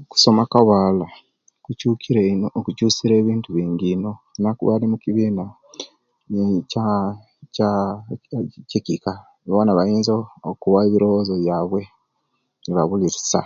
Okusoma 0.00 0.42
kwa'bawala 0.50 1.06
kukyukire 1.64 2.20
ino 2.32 2.46
kukyusirie 2.64 3.16
ebintu 3.22 3.48
bingi 3.56 3.86
ino 3.94 4.12
wankubade 4.42 4.84
mubibina 4.90 5.44
kya 6.70 6.86
kya 7.54 7.70
kyekika 8.68 9.12
bona 9.52 9.70
bayinza 9.78 10.12
okuwa 10.50 10.78
ebirobozo 10.86 11.32
bwaiwe 11.42 11.82
nebabulilisia 12.64 13.40